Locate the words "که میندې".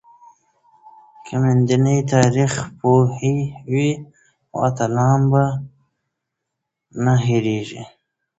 1.25-1.95